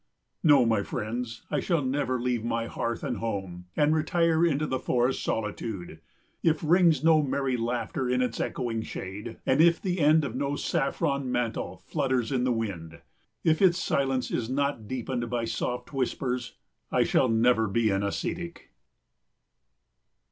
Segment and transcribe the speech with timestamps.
[0.41, 4.79] No, my friends, I shall never leave my hearth and home, and retire into the
[4.79, 5.99] forest solitude,
[6.41, 10.55] if rings no merry laughter in its echoing shade and if the end of no
[10.55, 12.99] saffron mantle flutters in the wind;
[13.43, 16.55] if its silence is not deepened by soft whispers.
[16.91, 18.71] I shall never be an ascetic.